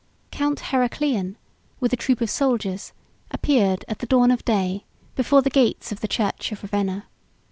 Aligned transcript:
Count 0.31 0.59
Heraclian, 0.71 1.35
with 1.79 1.93
a 1.93 1.95
troop 1.95 2.21
of 2.21 2.29
soldiers, 2.31 2.91
appeared, 3.29 3.85
at 3.87 3.99
the 3.99 4.07
dawn 4.07 4.31
of 4.31 4.43
day, 4.43 4.83
before 5.15 5.43
the 5.43 5.51
gates 5.51 5.91
of 5.91 5.99
the 6.01 6.07
church 6.07 6.51
of 6.51 6.63
Ravenna. 6.63 7.05